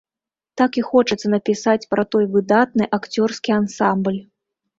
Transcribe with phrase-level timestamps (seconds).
[0.61, 4.19] Так і хочацца напісаць пра той выдатны акцёрскі ансамбль.